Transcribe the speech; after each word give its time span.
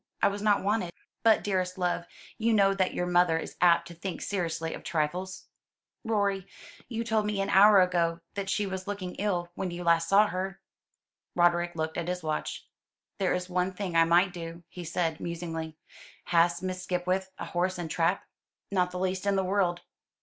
I 0.23 0.29
was 0.29 0.41
not 0.41 0.63
wanted." 0.63 0.93
"But, 1.21 1.43
dearest 1.43 1.77
love, 1.77 2.05
you 2.39 2.53
know 2.53 2.73
that 2.73 2.95
your 2.95 3.05
mother 3.05 3.37
is 3.37 3.55
apt 3.61 3.87
to 3.87 3.93
think 3.93 4.23
seriously 4.23 4.73
of 4.73 4.83
trifles." 4.83 5.45
"Rorie, 6.03 6.47
you 6.89 7.03
told 7.03 7.27
me 7.27 7.39
an 7.39 7.51
hour 7.51 7.79
ago 7.81 8.19
that 8.33 8.49
she 8.49 8.65
was 8.65 8.87
looking 8.87 9.13
ill 9.19 9.51
when 9.53 9.69
last 9.69 10.07
you 10.07 10.09
saw 10.09 10.25
her." 10.29 10.59
Roderick 11.35 11.75
looked 11.75 11.99
at 11.99 12.07
his 12.07 12.23
watch. 12.23 12.65
"There 13.19 13.35
is 13.35 13.47
one 13.47 13.73
thing 13.73 13.95
I 13.95 14.05
might 14.05 14.33
do," 14.33 14.63
he 14.69 14.83
said, 14.83 15.19
musingly. 15.19 15.77
"Has 16.23 16.63
Miss 16.63 16.81
Skipwith 16.81 17.29
a 17.37 17.45
horse 17.45 17.77
and 17.77 17.91
trap?" 17.91 18.25
"Not 18.71 18.89
the 18.89 18.97
least 18.97 19.27
in 19.27 19.35
the 19.35 19.43
world." 19.43 19.81